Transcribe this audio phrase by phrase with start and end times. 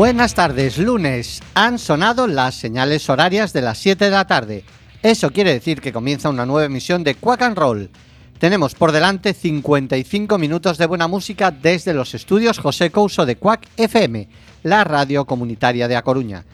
[0.00, 1.42] Buenas tardes, lunes.
[1.52, 4.64] Han sonado las señales horarias de las 7 de la tarde.
[5.02, 7.90] Eso quiere decir que comienza una nueva emisión de Quack and Roll.
[8.38, 13.68] Tenemos por delante 55 minutos de buena música desde los estudios José Couso de Quack
[13.76, 14.26] FM,
[14.62, 16.46] la radio comunitaria de A Coruña.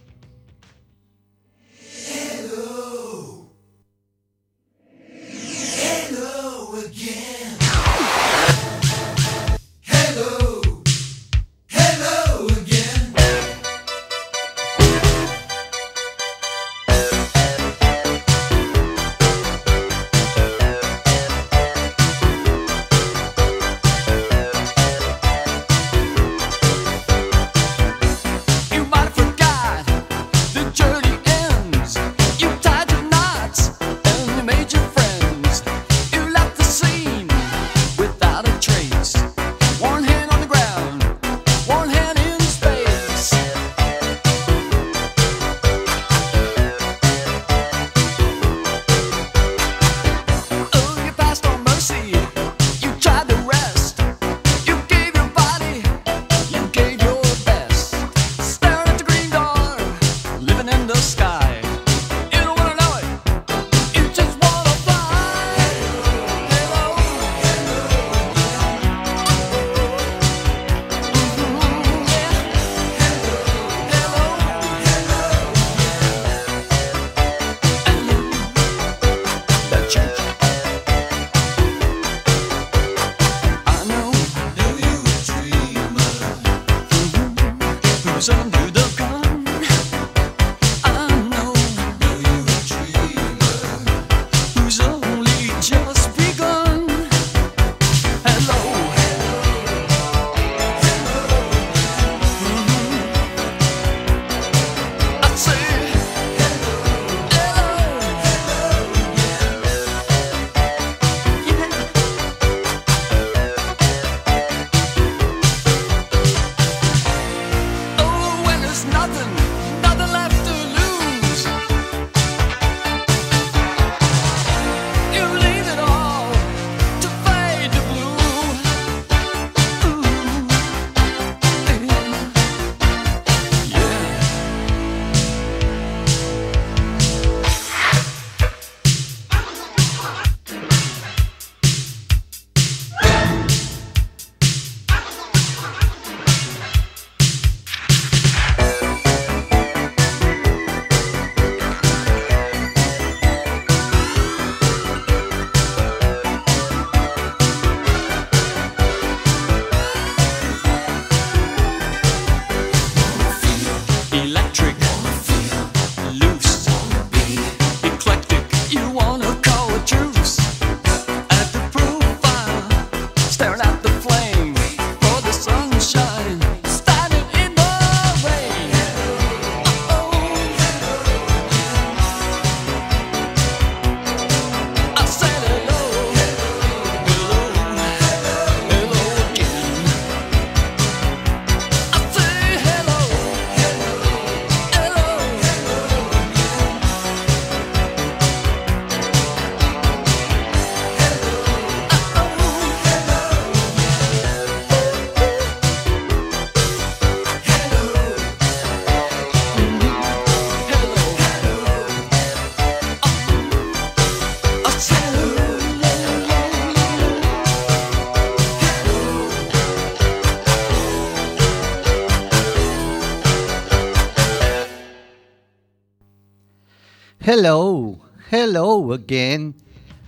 [227.33, 227.97] Hello,
[228.29, 229.55] hello again.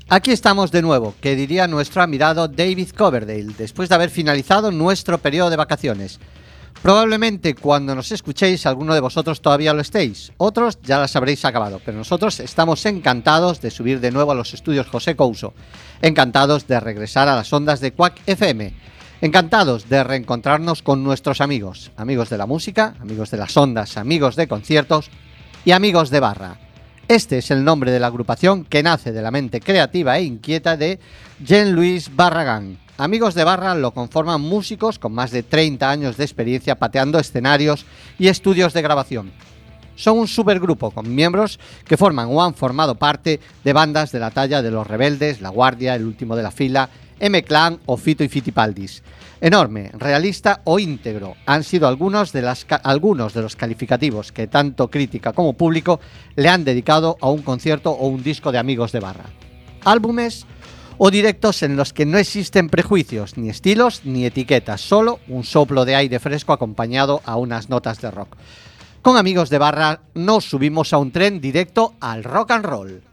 [0.09, 5.17] Aquí estamos de nuevo, que diría nuestro admirado David Coverdale, después de haber finalizado nuestro
[5.19, 6.19] periodo de vacaciones.
[6.81, 11.79] Probablemente cuando nos escuchéis alguno de vosotros todavía lo estéis, otros ya las habréis acabado,
[11.85, 15.53] pero nosotros estamos encantados de subir de nuevo a los estudios José Couso,
[16.01, 18.73] encantados de regresar a las ondas de Quack FM,
[19.21, 24.35] encantados de reencontrarnos con nuestros amigos, amigos de la música, amigos de las ondas, amigos
[24.35, 25.09] de conciertos
[25.63, 26.57] y amigos de barra.
[27.07, 30.77] Este es el nombre de la agrupación que nace de la mente creativa e inquieta
[30.77, 31.00] de
[31.44, 36.75] Jean-Louis Barragan, Amigos de Barra lo conforman músicos con más de 30 años de experiencia
[36.75, 37.88] pateando escenarios
[38.19, 39.31] y estudios de grabación.
[39.95, 44.31] Son un supergrupo con miembros que forman o han formado parte de bandas de la
[44.31, 48.27] talla de Los Rebeldes, La Guardia, El Último de la Fila, M-Clan o Fito y
[48.27, 49.03] Fitipaldis.
[49.39, 52.49] Enorme, realista o íntegro han sido algunos de,
[52.83, 55.99] algunos de los calificativos que tanto crítica como público
[56.35, 59.25] le han dedicado a un concierto o un disco de amigos de barra.
[59.83, 60.45] Álbumes
[60.97, 65.85] o directos en los que no existen prejuicios, ni estilos, ni etiquetas, solo un soplo
[65.85, 68.37] de aire fresco acompañado a unas notas de rock.
[69.03, 73.12] Con amigos de barra nos subimos a un tren directo al rock and roll.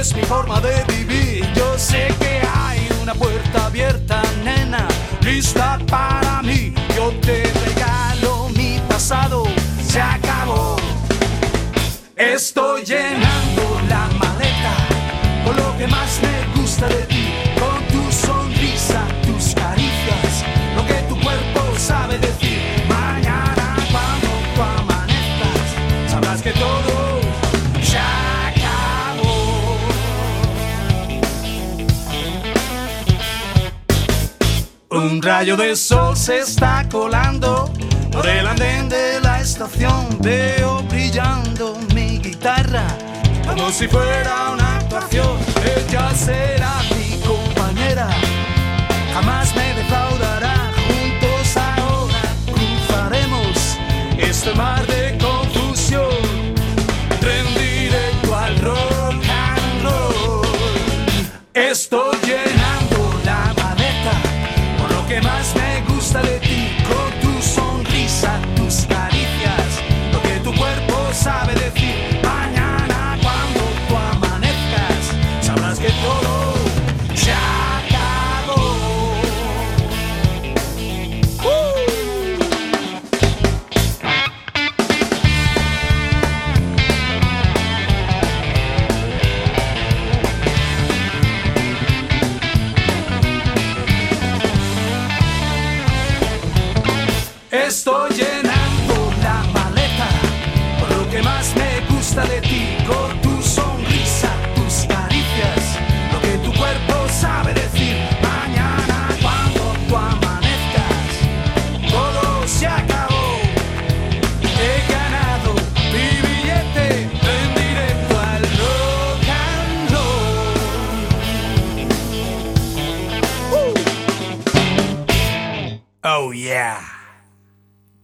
[0.00, 1.46] Es mi forma de vivir.
[1.54, 4.88] Yo sé que hay una puerta abierta, nena,
[5.20, 6.72] lista para mí.
[6.96, 9.44] Yo te regalo mi pasado.
[9.86, 10.76] Se acabó.
[12.16, 14.74] Estoy llenando la maleta
[15.44, 16.29] con lo que más me
[35.02, 37.72] Un rayo de sol se está colando
[38.12, 40.06] por el andén de la estación.
[40.20, 42.86] Veo brillando mi guitarra
[43.46, 45.38] como si fuera una actuación.
[45.64, 48.08] Ella será mi compañera,
[49.14, 50.70] jamás me defraudará.
[50.86, 52.22] Juntos ahora
[52.52, 53.78] cruzaremos
[54.18, 56.10] este mar de confusión.
[57.20, 60.46] Tren directo al rock and roll.
[61.54, 62.18] Estoy
[66.12, 66.39] gusta de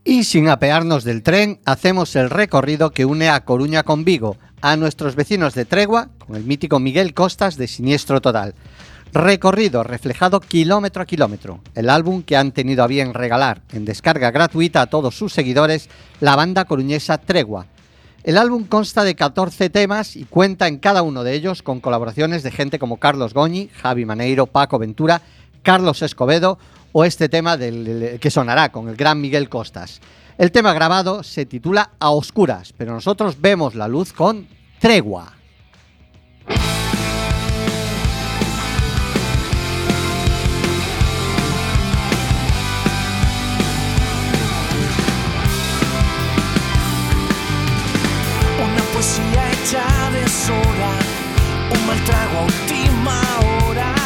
[0.08, 4.76] Y sin apearnos del tren, hacemos el recorrido que une a Coruña con Vigo, a
[4.76, 8.54] nuestros vecinos de Tregua, con el mítico Miguel Costas de Siniestro Total.
[9.12, 14.30] Recorrido reflejado kilómetro a kilómetro, el álbum que han tenido a bien regalar en descarga
[14.30, 15.88] gratuita a todos sus seguidores
[16.20, 17.66] la banda coruñesa Tregua.
[18.22, 22.44] El álbum consta de 14 temas y cuenta en cada uno de ellos con colaboraciones
[22.44, 25.22] de gente como Carlos Goñi, Javi Maneiro, Paco Ventura,
[25.64, 26.60] Carlos Escobedo
[26.98, 30.00] o este tema del, que sonará con el gran Miguel Costas.
[30.38, 34.48] El tema grabado se titula A Oscuras, pero nosotros vemos la luz con
[34.78, 35.34] Tregua.
[48.58, 50.98] Una poesía hecha de sola,
[51.78, 53.20] un mal trago a última
[53.68, 54.05] hora.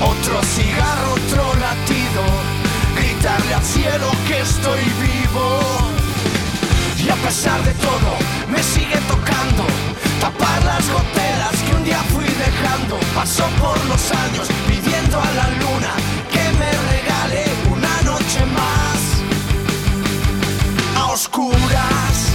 [0.00, 2.22] otro cigarro otro latido
[2.96, 5.80] gritarle al cielo que estoy vivo
[7.30, 8.16] pesar de todo
[8.48, 9.64] me sigue tocando
[10.20, 12.98] tapar las goteras que un día fui dejando.
[13.14, 15.92] Pasó por los años pidiendo a la luna
[16.32, 18.98] que me regale una noche más
[20.96, 22.29] a oscuras.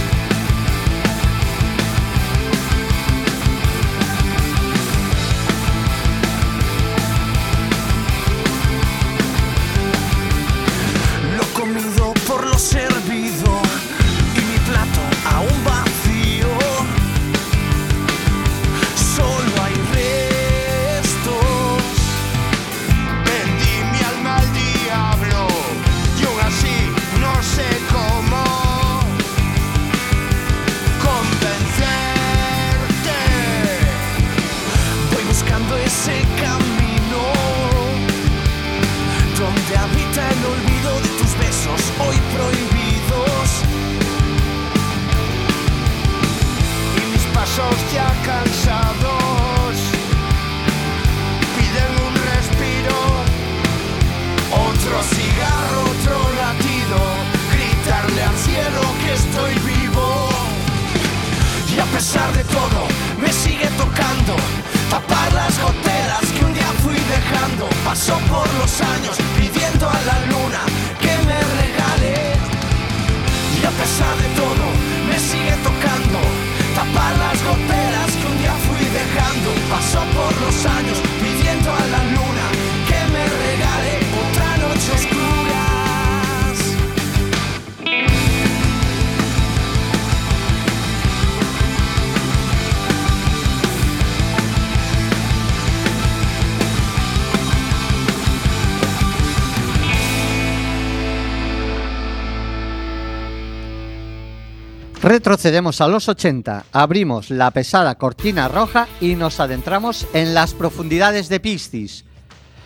[105.36, 111.28] Retrocedemos a los 80, abrimos la pesada cortina roja y nos adentramos en las profundidades
[111.28, 112.06] de Piscis.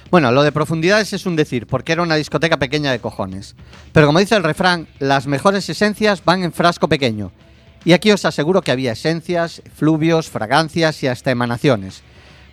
[0.09, 3.57] Bueno, lo de profundidades es un decir, porque era una discoteca pequeña de cojones.
[3.91, 7.33] Pero como dice el refrán, las mejores esencias van en frasco pequeño.
[7.85, 12.05] Y aquí os aseguro que había esencias, fluvios, fragancias y hasta emanaciones.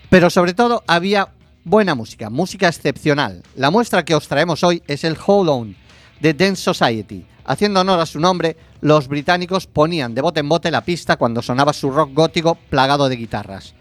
[0.09, 1.27] Pero sobre todo había
[1.63, 3.43] buena música, música excepcional.
[3.55, 5.75] La muestra que os traemos hoy es el Hold On
[6.19, 7.24] de Dance Society.
[7.45, 11.41] Haciendo honor a su nombre, los británicos ponían de bote en bote la pista cuando
[11.41, 13.74] sonaba su rock gótico plagado de guitarras.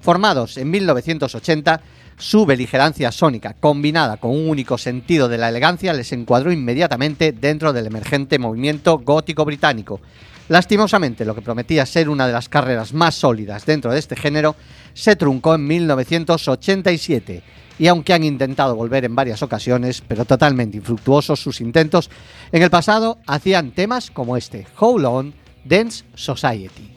[0.00, 1.80] Formados en 1980,
[2.16, 7.72] su beligerancia sónica combinada con un único sentido de la elegancia les encuadró inmediatamente dentro
[7.72, 10.00] del emergente movimiento gótico británico.
[10.48, 14.54] Lastimosamente, lo que prometía ser una de las carreras más sólidas dentro de este género
[14.94, 17.42] se truncó en 1987
[17.78, 22.10] y aunque han intentado volver en varias ocasiones, pero totalmente infructuosos sus intentos,
[22.52, 25.34] en el pasado hacían temas como este, Hold On,
[25.64, 26.95] Dance Society.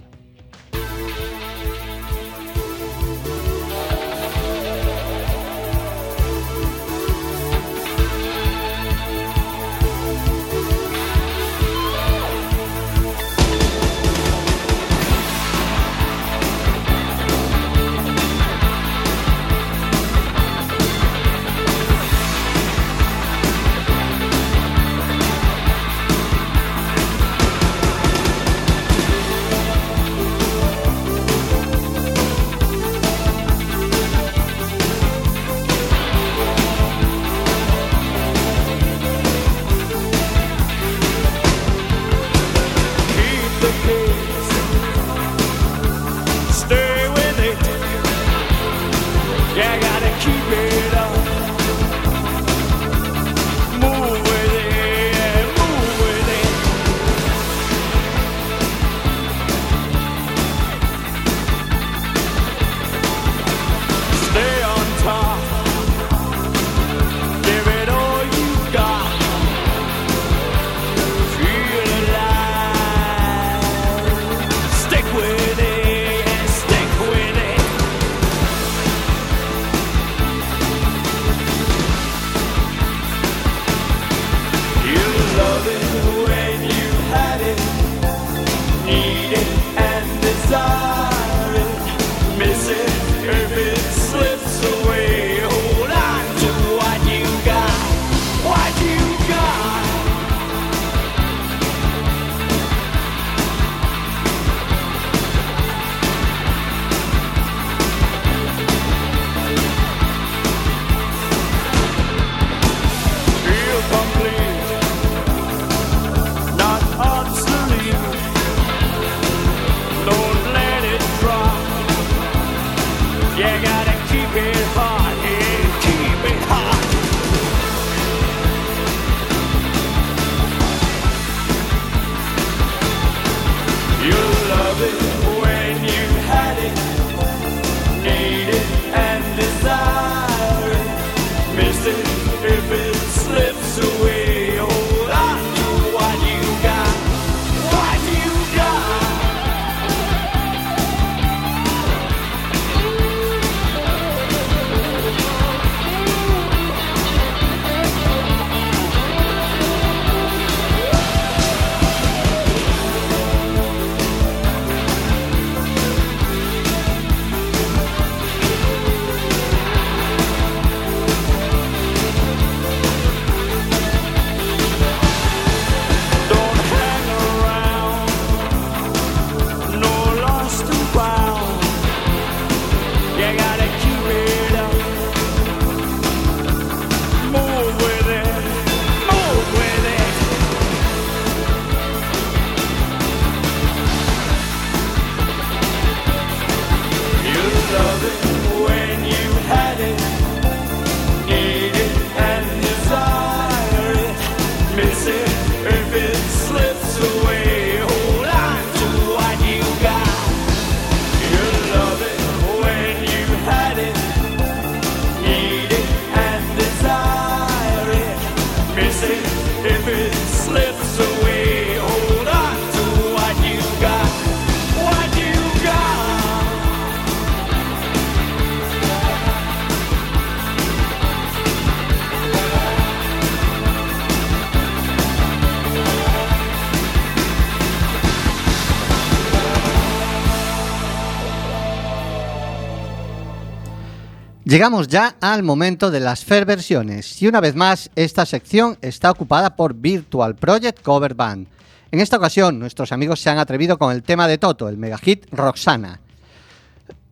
[244.59, 249.09] Llegamos ya al momento de las fair versiones y una vez más esta sección está
[249.09, 251.47] ocupada por Virtual Project Cover Band.
[251.91, 255.27] En esta ocasión nuestros amigos se han atrevido con el tema de Toto, el megahit
[255.31, 256.01] Roxana.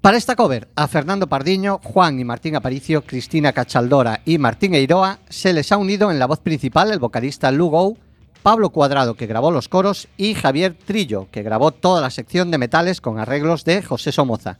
[0.01, 5.19] Para esta cover, a Fernando Pardiño, Juan y Martín Aparicio, Cristina Cachaldora y Martín Eiroa
[5.29, 7.95] se les ha unido en la voz principal el vocalista Lugo,
[8.43, 12.57] Pablo Cuadrado, que grabó los coros, y Javier Trillo, que grabó toda la sección de
[12.57, 14.57] metales con arreglos de José Somoza.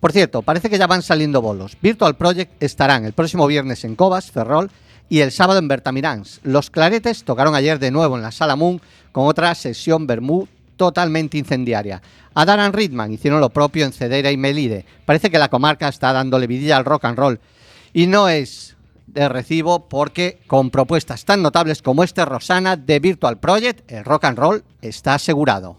[0.00, 1.76] Por cierto, parece que ya van saliendo bolos.
[1.82, 4.70] Virtual Project estarán el próximo viernes en Cobas, Ferrol,
[5.08, 6.40] y el sábado en Bertamirans.
[6.44, 8.80] Los Claretes tocaron ayer de nuevo en la Sala Moon
[9.10, 12.00] con otra sesión Bermú totalmente incendiaria.
[12.34, 14.84] A Daran Ridman hicieron lo propio en Cedera y Melide.
[15.04, 17.40] Parece que la comarca está dándole vidilla al rock and roll.
[17.92, 23.38] Y no es de recibo porque con propuestas tan notables como este Rosana de Virtual
[23.38, 25.78] Project, el rock and roll está asegurado.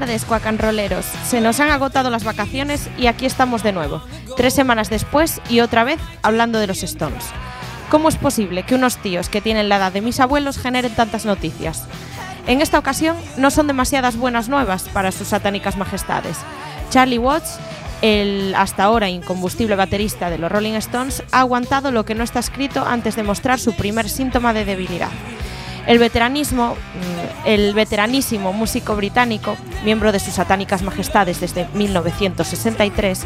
[0.00, 1.06] Tardes, cuacanroleros.
[1.26, 4.00] Se nos han agotado las vacaciones y aquí estamos de nuevo,
[4.36, 7.24] tres semanas después y otra vez hablando de los Stones.
[7.90, 11.24] ¿Cómo es posible que unos tíos que tienen la edad de mis abuelos generen tantas
[11.24, 11.88] noticias?
[12.46, 16.38] En esta ocasión no son demasiadas buenas nuevas para sus satánicas majestades.
[16.90, 17.58] Charlie Watts,
[18.00, 22.38] el hasta ahora incombustible baterista de los Rolling Stones, ha aguantado lo que no está
[22.38, 25.10] escrito antes de mostrar su primer síntoma de debilidad.
[25.88, 33.24] El veteranismo, mm, el veteranísimo músico británico, miembro de sus satánicas majestades desde 1963,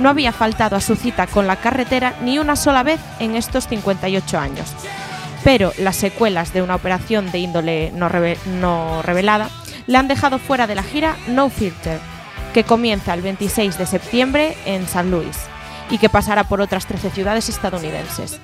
[0.00, 3.68] no había faltado a su cita con la carretera ni una sola vez en estos
[3.68, 4.74] 58 años.
[5.44, 8.10] Pero las secuelas de una operación de índole no,
[8.60, 9.48] no revelada
[9.86, 12.00] le han dejado fuera de la gira No Filter,
[12.52, 15.49] que comienza el 26 de septiembre en San Luis
[15.90, 18.38] y que pasará por otras 13 ciudades estadounidenses.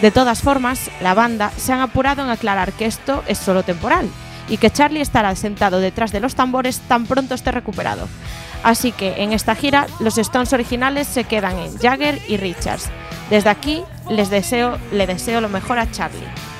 [0.00, 4.08] De todas formas, la banda se han apurado en aclarar que esto es solo temporal
[4.48, 8.08] y que Charlie estará sentado detrás de los tambores tan pronto esté recuperado.
[8.62, 12.90] Así que en esta gira los Stones originales se quedan en Jagger y Richards.
[13.30, 16.53] Desde aquí les deseo, le deseo lo mejor a Charlie.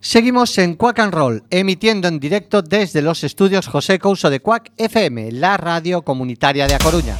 [0.00, 4.70] Seguimos en Quack and Roll, emitiendo en directo desde los estudios José Couso de Quack
[4.76, 7.16] FM, la radio comunitaria de A Coruña.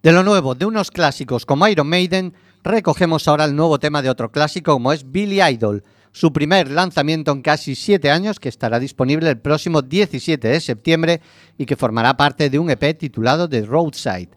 [0.05, 4.11] De lo nuevo, de unos clásicos como Iron Maiden, recogemos ahora el nuevo tema de
[4.11, 5.83] otro clásico como es Billy Idol,
[6.13, 11.23] su primer lanzamiento en casi siete años que estará disponible el próximo 17 de septiembre
[11.57, 14.29] y que formará parte de un EP titulado The Roadside.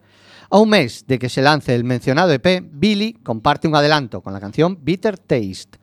[0.48, 4.32] A un mes de que se lance el mencionado EP, Billy comparte un adelanto con
[4.32, 5.78] la canción Bitter Taste.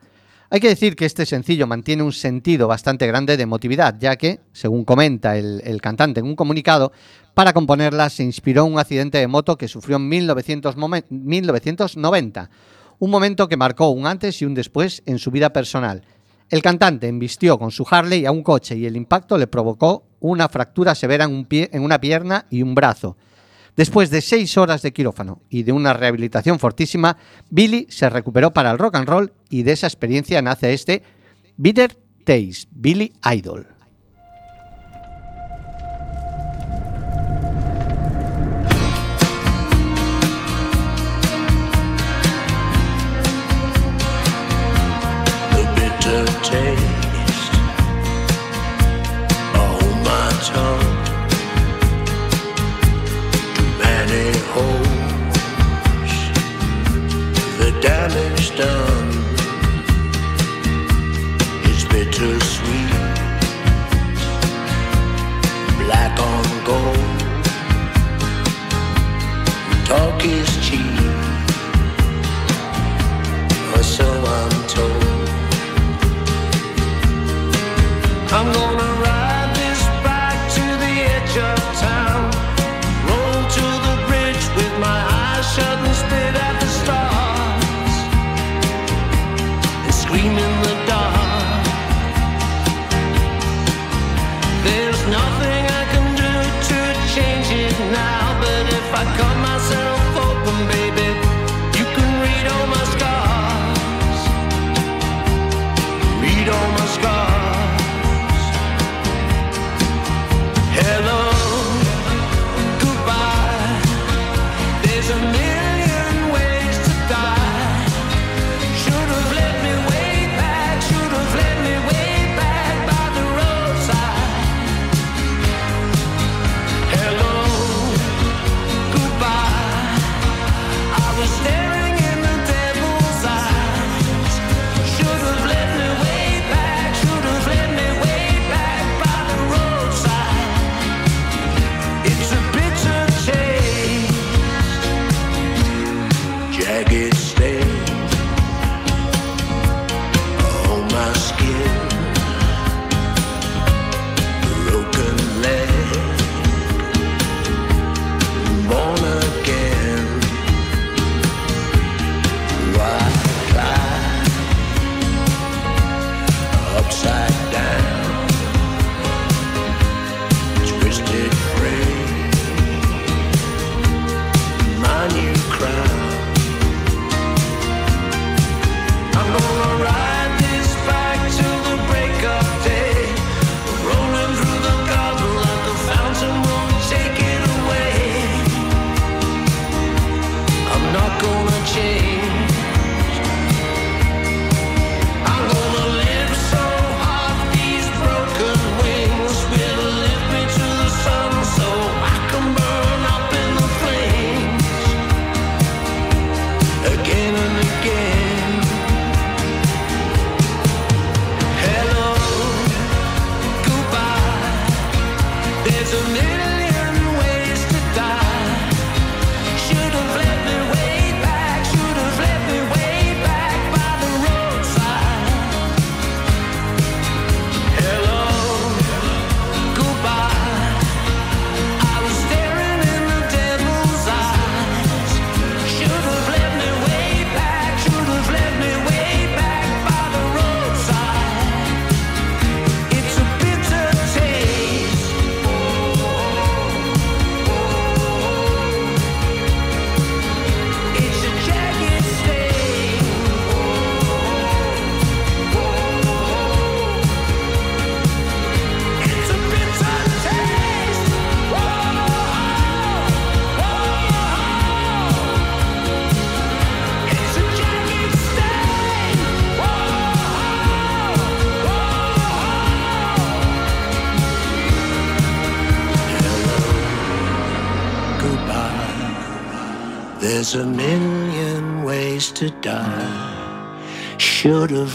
[0.48, 4.40] Hay que decir que este sencillo mantiene un sentido bastante grande de emotividad, ya que,
[4.52, 6.92] según comenta el, cantante en un comunicado,
[7.34, 12.48] para componerla se inspiró en un accidente de moto que sufrió en 1900 momen- 1990,
[13.00, 16.02] un momento que marcó un antes y un después en su vida personal.
[16.48, 20.48] El cantante embistió con su Harley a un coche y el impacto le provocó una
[20.48, 23.16] fractura severa en una pierna y un brazo.
[23.76, 27.18] Después de seis horas de quirófano y de una rehabilitación fortísima,
[27.50, 31.02] Billy se recuperó para el rock and roll y de esa experiencia nace este
[31.58, 33.75] Bitter Taste, Billy Idol.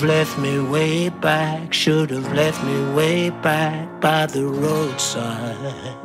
[0.01, 5.95] Have left me way back, should have left me way back by the roadside.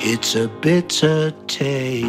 [0.00, 2.08] It's a bitter taste.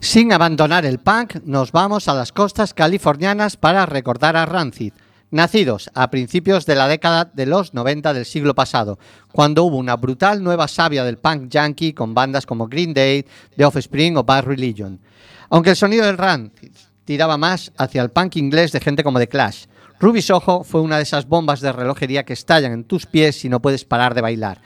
[0.00, 4.92] Sin abandonar el punk, nos vamos a las costas californianas para recordar a Rancid,
[5.30, 8.98] nacidos a principios de la década de los 90 del siglo pasado,
[9.32, 13.24] cuando hubo una brutal nueva savia del punk yankee con bandas como Green Day,
[13.56, 15.00] The Offspring o Bad Religion.
[15.48, 16.72] Aunque el sonido del Rancid
[17.04, 19.66] tiraba más hacia el punk inglés de gente como The Clash,
[20.00, 23.48] Ruby Soho fue una de esas bombas de relojería que estallan en tus pies y
[23.48, 24.62] no puedes parar de bailar.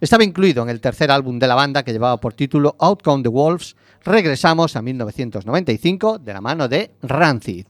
[0.00, 3.28] Estaba incluido en el tercer álbum de la banda que llevaba por título Outcome the
[3.28, 3.76] Wolves.
[4.04, 7.66] Regresamos a 1995 de la mano de Rancid.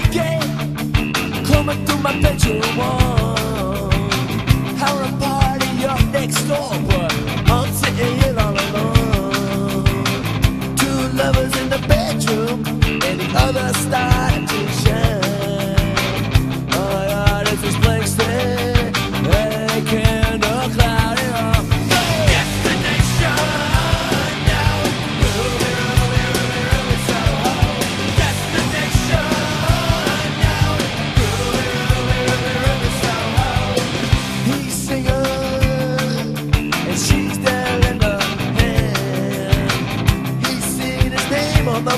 [0.00, 0.40] Reggae
[1.46, 3.90] coming through my bedroom wall.
[5.02, 7.12] A party up next door, but
[7.50, 9.84] I'm sitting here all alone.
[10.76, 12.64] Two lovers in the bedroom,
[13.04, 14.29] and the other started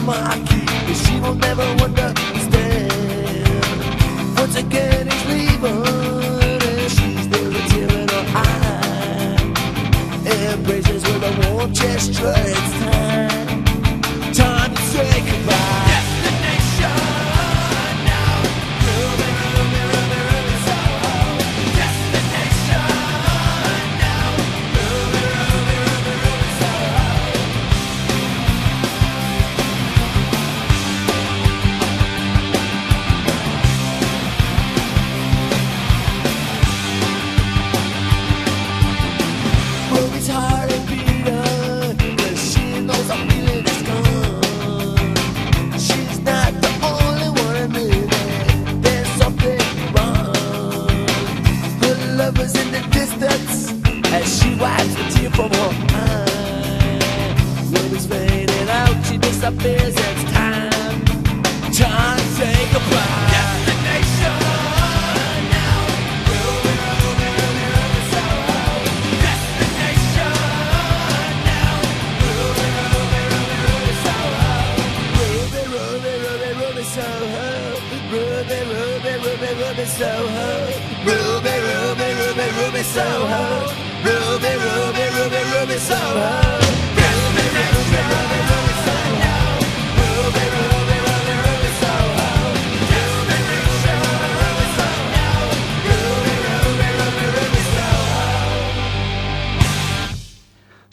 [0.03, 2.93] on the marquee, but she will never understand.
[4.37, 5.83] Once again, he's leaving,
[6.63, 9.53] and she's there with tear in her eye.
[10.27, 12.35] Embraces with a warm gesture,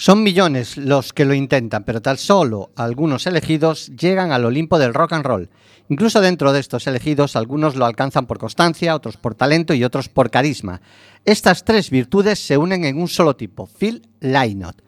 [0.09, 4.95] Son millones los que lo intentan, pero tan solo algunos elegidos llegan al Olimpo del
[4.95, 5.51] rock and roll.
[5.87, 10.09] Incluso dentro de estos elegidos, algunos lo alcanzan por constancia, otros por talento y otros
[10.09, 10.81] por carisma.
[11.25, 14.81] Estas tres virtudes se unen en un solo tipo, Phil Lynott.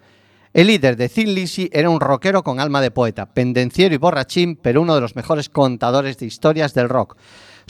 [0.53, 4.55] El líder de Thin Lizzy era un rockero con alma de poeta, pendenciero y borrachín,
[4.55, 7.15] pero uno de los mejores contadores de historias del rock.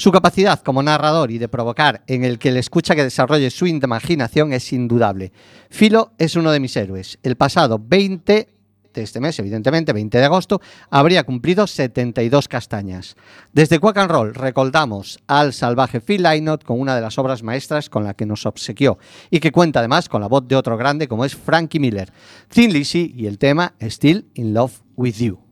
[0.02, 3.68] Su capacidad como narrador y de provocar en el que le escucha que desarrolle su
[3.68, 5.32] imaginación es indudable.
[5.70, 7.20] Philo es uno de mis héroes.
[7.22, 8.48] El pasado 20
[8.96, 13.16] de este mes, evidentemente, 20 de agosto, habría cumplido 72 castañas.
[13.54, 17.88] Desde Quack and Roll recordamos al salvaje Phil Lynott con una de las obras maestras
[17.88, 18.98] con la que nos obsequió
[19.30, 22.12] y que cuenta además con la voz de otro grande como es Frankie Miller,
[22.50, 25.51] Thin Lizzy y el tema Still in Love with You.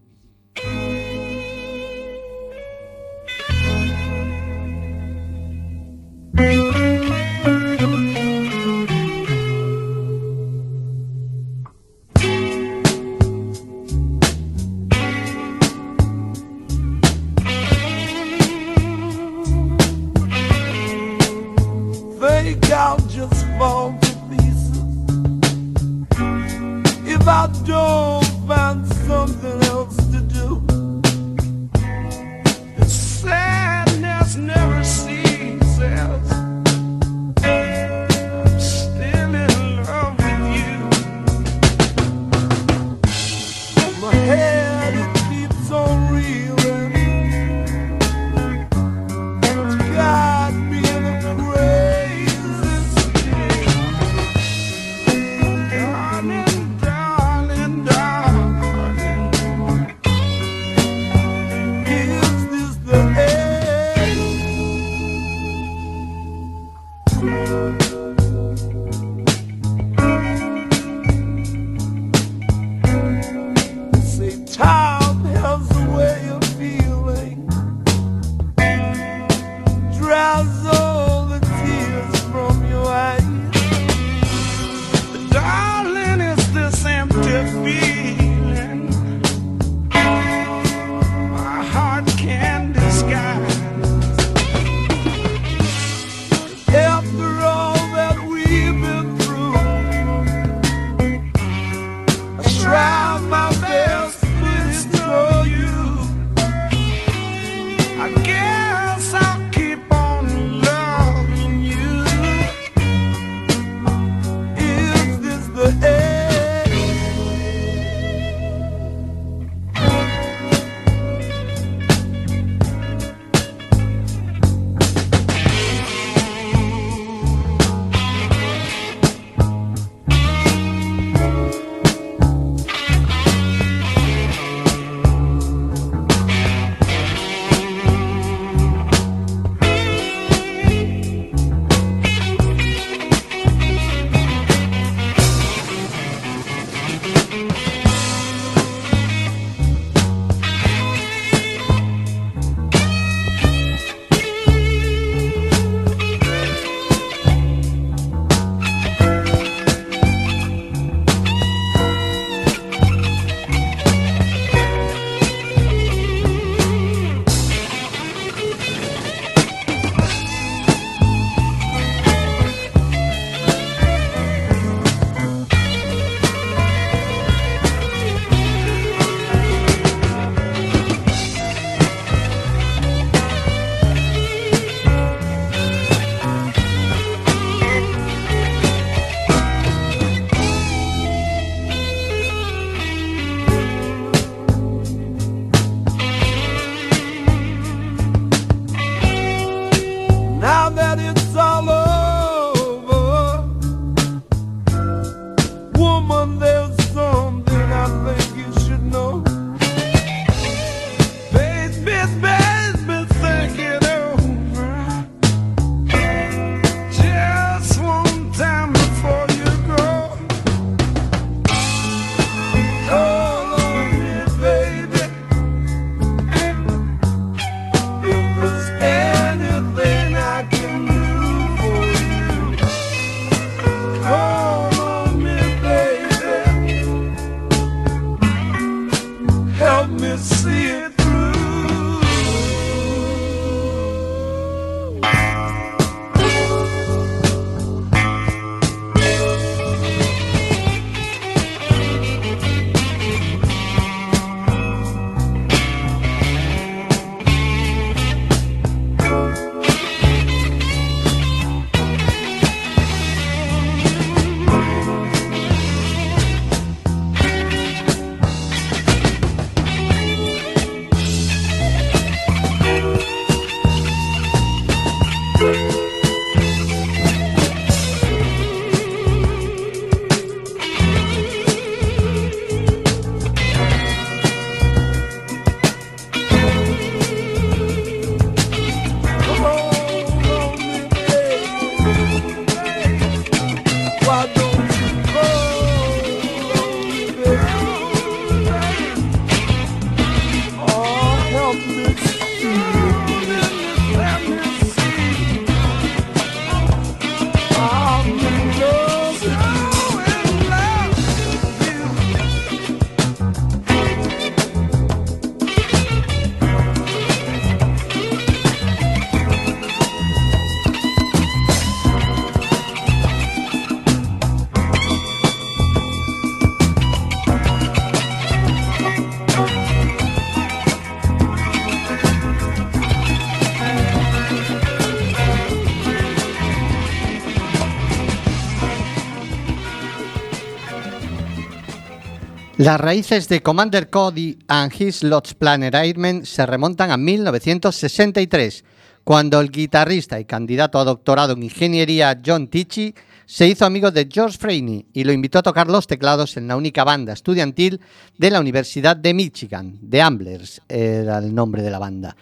[342.70, 348.64] Las raíces de Commander Cody and His Lots Planner Airmen se remontan a 1963,
[349.04, 352.94] cuando el guitarrista y candidato a doctorado en ingeniería John Tichy
[353.26, 356.56] se hizo amigo de George Freiney y lo invitó a tocar los teclados en la
[356.56, 357.82] única banda estudiantil
[358.20, 362.16] de la Universidad de Michigan, The Amblers era el nombre de la banda.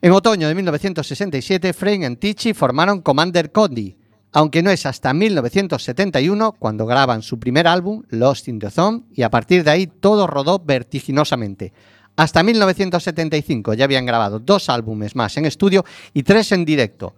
[0.00, 3.97] En otoño de 1967, Frame y Tichy formaron Commander Cody
[4.38, 9.22] aunque no es hasta 1971 cuando graban su primer álbum, Lost in the Zone, y
[9.22, 11.72] a partir de ahí todo rodó vertiginosamente.
[12.14, 15.84] Hasta 1975 ya habían grabado dos álbumes más en estudio
[16.14, 17.16] y tres en directo.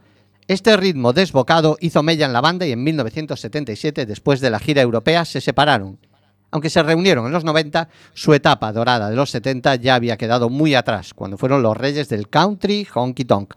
[0.48, 4.80] Este ritmo desbocado hizo mella en la banda y en 1977, después de la gira
[4.80, 5.98] europea, se separaron.
[6.50, 10.48] Aunque se reunieron en los 90, su etapa dorada de los 70 ya había quedado
[10.48, 13.52] muy atrás, cuando fueron los reyes del country honky tonk.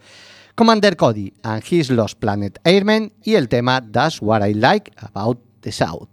[0.55, 5.39] Commander Cody and His Lost Planet Airmen y el tema That's What I Like About
[5.61, 6.09] the South.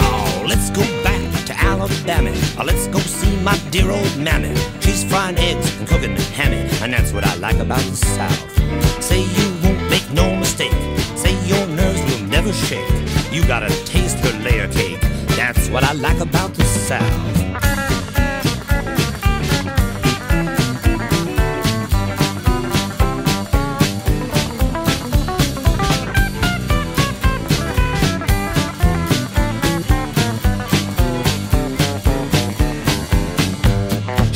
[0.00, 2.32] Oh, let's go back to Alabama.
[2.58, 4.52] Oh, let's go see my dear old mammy.
[4.80, 9.00] She's frying eggs and cooking hammy, and that's what I like about the South.
[9.00, 10.72] Say you won't make no mistake.
[11.14, 12.90] Say your nerves will never shake.
[13.30, 14.98] You gotta taste her layer cake.
[15.36, 17.02] That's what I like about the South.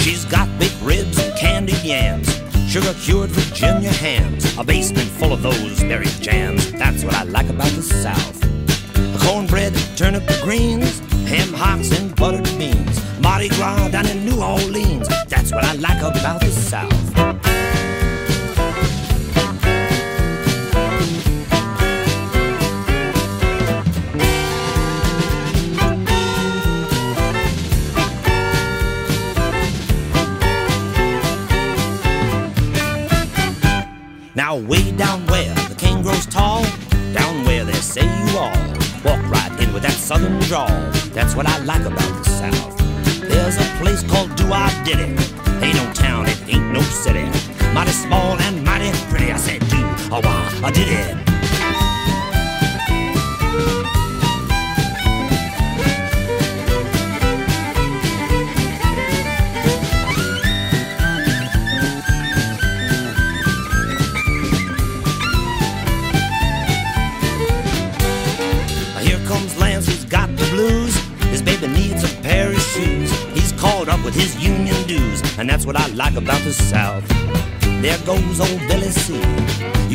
[0.00, 2.28] She's got big ribs and candied yams,
[2.68, 5.75] sugar cured Virginia hams, a basement full of those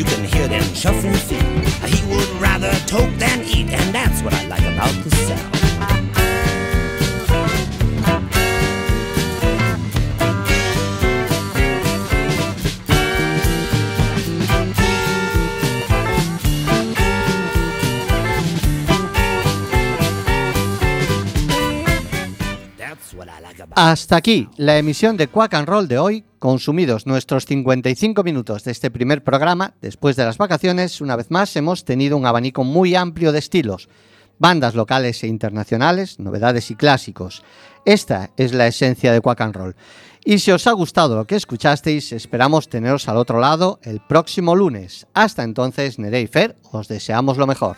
[0.01, 2.00] You can hear them shuffling feet.
[23.83, 26.23] Hasta aquí la emisión de Quack and Roll de hoy.
[26.37, 31.55] Consumidos nuestros 55 minutos de este primer programa, después de las vacaciones, una vez más
[31.55, 33.89] hemos tenido un abanico muy amplio de estilos,
[34.37, 37.41] bandas locales e internacionales, novedades y clásicos.
[37.83, 39.75] Esta es la esencia de Quack and Roll.
[40.23, 44.55] Y si os ha gustado lo que escuchasteis, esperamos teneros al otro lado el próximo
[44.55, 45.07] lunes.
[45.15, 47.77] Hasta entonces, Nerey y Fer, os deseamos lo mejor.